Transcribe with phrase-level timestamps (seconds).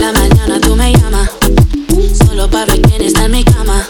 [0.00, 1.30] la mañana tú me llamas.
[2.26, 3.86] Solo para ver quién está en mi cama.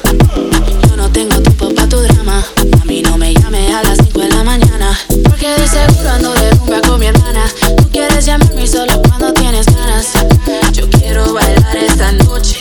[0.89, 2.45] Yo no tengo tiempo para tu drama.
[2.81, 4.99] A mí no me llames a las 5 de la mañana.
[5.25, 7.45] Porque de seguro ando de rumba con mi hermana.
[7.77, 10.09] Tú quieres llamarme solo cuando tienes ganas.
[10.73, 12.59] Yo quiero bailar esta noche.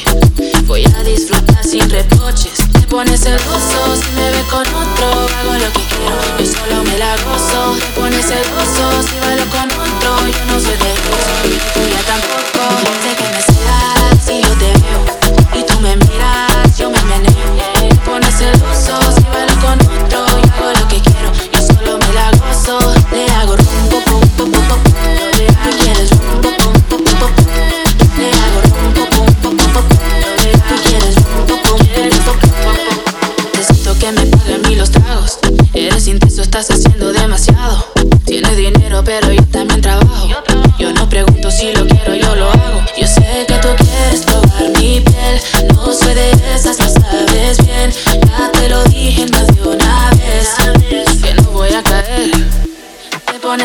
[0.66, 2.54] Voy a disfrutar sin reproches.
[2.72, 5.08] Te pones celoso si me ves con otro.
[5.08, 7.76] Hago lo que quiero, yo solo me la gozo.
[7.80, 10.28] Te pones celoso si bailo con otro.
[10.28, 10.94] Yo no soy de
[11.58, 11.69] gozo.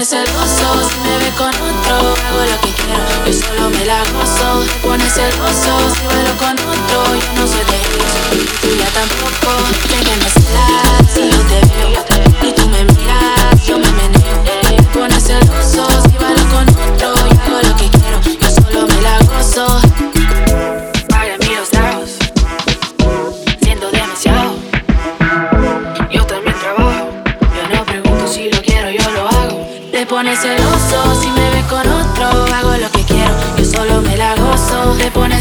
[0.05, 3.25] pone celoso Si me ve con otro, hago lo que quiero.
[3.27, 4.63] Yo solo me la gozo.
[4.65, 8.13] Se pone celoso Si bailo con otro Yo no soy de ellos.
[8.33, 9.65] Y tú ya tampoco.
[9.89, 10.05] Creen
[30.15, 32.47] pone celoso si me ve con otro.
[32.55, 34.95] Hago lo que quiero, yo solo me la gozo.
[34.97, 35.34] Te pone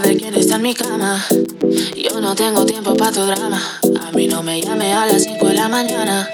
[0.00, 1.24] sabe quién está en mi cama.
[1.96, 3.60] Yo no tengo tiempo para tu drama.
[4.00, 6.28] A mí no me llame a las 5 de la mañana.